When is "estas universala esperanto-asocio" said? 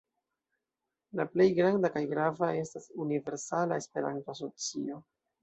2.63-5.01